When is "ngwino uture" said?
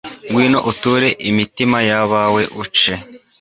0.29-1.07